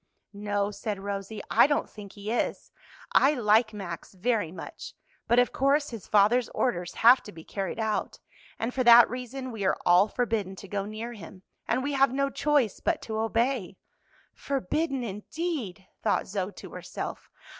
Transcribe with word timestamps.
"No," 0.33 0.71
said 0.71 0.99
Rosie, 0.99 1.43
"I 1.51 1.67
don't 1.67 1.87
think 1.87 2.13
he 2.13 2.31
is; 2.31 2.71
I 3.11 3.35
like 3.35 3.71
Max 3.71 4.15
very 4.15 4.51
much, 4.51 4.95
but 5.27 5.37
of 5.37 5.51
course 5.53 5.91
his 5.91 6.07
father's 6.07 6.49
orders 6.55 6.95
have 7.05 7.21
to 7.21 7.31
be 7.31 7.43
carried 7.43 7.77
out, 7.79 8.17
and 8.57 8.73
for 8.73 8.83
that 8.83 9.07
reason 9.11 9.51
we 9.51 9.63
are 9.63 9.77
all 9.85 10.07
forbidden 10.07 10.55
to 10.55 10.67
go 10.67 10.85
near 10.87 11.13
him, 11.13 11.43
and 11.67 11.83
we 11.83 11.93
have 11.93 12.11
no 12.11 12.31
choice 12.31 12.79
but 12.79 12.99
to 13.03 13.19
obey." 13.19 13.77
"Forbidden, 14.33 15.03
indeed!" 15.03 15.85
thought 16.01 16.25
Zoe 16.27 16.51
to 16.53 16.71
herself. 16.71 17.29